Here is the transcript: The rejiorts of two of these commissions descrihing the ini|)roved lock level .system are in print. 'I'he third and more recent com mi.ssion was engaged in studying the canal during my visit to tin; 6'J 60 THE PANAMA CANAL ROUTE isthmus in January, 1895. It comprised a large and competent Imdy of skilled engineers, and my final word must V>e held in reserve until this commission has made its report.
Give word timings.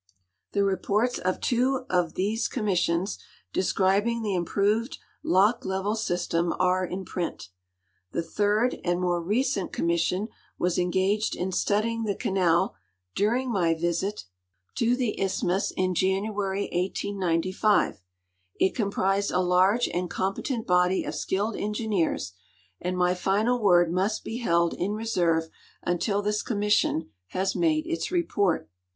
The 0.53 0.61
rejiorts 0.63 1.19
of 1.19 1.39
two 1.39 1.85
of 1.87 2.15
these 2.15 2.47
commissions 2.47 3.19
descrihing 3.53 4.23
the 4.23 4.29
ini|)roved 4.33 4.97
lock 5.21 5.63
level 5.63 5.93
.system 5.95 6.55
are 6.59 6.83
in 6.83 7.05
print. 7.05 7.49
'I'he 8.11 8.23
third 8.23 8.77
and 8.83 8.99
more 8.99 9.21
recent 9.21 9.71
com 9.71 9.85
mi.ssion 9.85 10.27
was 10.57 10.79
engaged 10.79 11.35
in 11.35 11.51
studying 11.51 12.05
the 12.05 12.15
canal 12.15 12.73
during 13.13 13.51
my 13.51 13.75
visit 13.75 14.23
to 14.73 14.95
tin; 14.95 14.95
6'J 14.95 14.95
60 14.95 14.95
THE 14.95 14.95
PANAMA 14.95 14.95
CANAL 14.97 15.11
ROUTE 15.11 15.25
isthmus 15.25 15.71
in 15.77 15.93
January, 15.93 16.61
1895. 16.73 18.01
It 18.59 18.75
comprised 18.75 19.29
a 19.29 19.39
large 19.39 19.87
and 19.89 20.09
competent 20.09 20.65
Imdy 20.65 21.07
of 21.07 21.13
skilled 21.13 21.55
engineers, 21.55 22.33
and 22.81 22.97
my 22.97 23.13
final 23.13 23.61
word 23.61 23.91
must 23.93 24.23
V>e 24.25 24.39
held 24.39 24.73
in 24.73 24.93
reserve 24.93 25.49
until 25.83 26.23
this 26.23 26.41
commission 26.41 27.11
has 27.27 27.55
made 27.55 27.85
its 27.85 28.09
report. 28.09 28.67